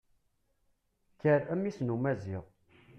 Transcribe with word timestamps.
Kker, 1.13 1.41
a 1.51 1.53
mmi-s 1.57 1.77
n 1.81 1.93
umaziɣ! 1.95 2.45